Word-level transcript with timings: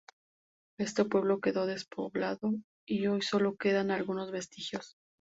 Este 0.79 1.05
pueblo 1.05 1.41
quedó 1.41 1.67
despoblado 1.67 2.55
y 2.87 3.05
hoy 3.05 3.21
sólo 3.21 3.55
quedan 3.55 3.91
algunos 3.91 4.31
vestigios. 4.31 4.97